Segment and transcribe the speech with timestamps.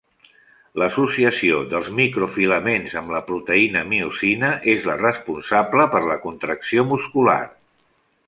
[0.83, 7.39] L'associació dels microfilaments amb la proteïna miosina és la responsable per la contracció muscular.